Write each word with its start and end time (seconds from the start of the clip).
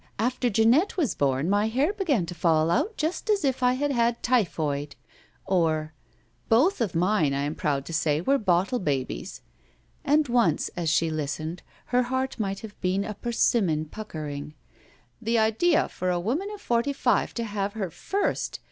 After 0.17 0.49
Jeanette 0.49 0.97
was 0.97 1.13
bom 1.13 1.47
my 1.47 1.67
hair 1.67 1.93
began 1.93 2.25
to 2.25 2.33
fall 2.33 2.71
out 2.71 2.97
just 2.97 3.29
as 3.29 3.45
if 3.45 3.61
I 3.61 3.73
had 3.73 3.91
had 3.91 4.23
typhoid"; 4.23 4.95
or, 5.45 5.93
"Both 6.49 6.81
of 6.81 6.95
mine, 6.95 7.35
I 7.35 7.43
am 7.43 7.53
proud 7.53 7.85
to 7.85 7.93
say, 7.93 8.19
were 8.19 8.39
bottle 8.39 8.79
babies"; 8.79 9.43
and 10.03 10.27
once, 10.27 10.69
as 10.75 10.89
she 10.89 11.11
listened, 11.11 11.61
her 11.85 12.01
heart 12.01 12.39
might 12.39 12.61
have 12.61 12.81
been 12.81 13.03
a 13.05 13.13
persimmon, 13.13 13.85
puckering: 13.89 14.55
"The 15.21 15.37
idea 15.37 15.87
for 15.87 16.09
a 16.09 16.19
woman 16.19 16.49
of 16.49 16.61
forty 16.61 16.93
five 16.93 17.35
to 17.35 17.43
have 17.43 17.73
her 17.73 17.91
first! 17.91 18.59